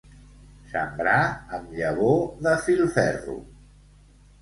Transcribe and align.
Sembrar 0.71 1.19
amb 1.59 1.77
llavor 1.81 2.19
de 2.49 2.57
filferro. 2.67 3.41